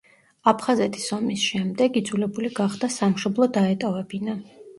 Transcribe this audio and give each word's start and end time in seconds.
აფხაზეთის 0.51 1.03
ომის 1.17 1.43
შემდეგ 1.49 1.99
იძულებული 2.01 2.51
გახდა 2.61 2.91
სამშობლო 2.97 3.51
დაეტოვებინა. 3.61 4.37